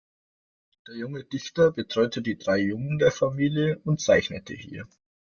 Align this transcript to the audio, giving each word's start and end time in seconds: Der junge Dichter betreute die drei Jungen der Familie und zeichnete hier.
Der 0.87 0.95
junge 0.95 1.23
Dichter 1.25 1.71
betreute 1.71 2.23
die 2.23 2.35
drei 2.35 2.57
Jungen 2.57 2.97
der 2.97 3.11
Familie 3.11 3.77
und 3.83 4.01
zeichnete 4.01 4.55
hier. 4.55 4.87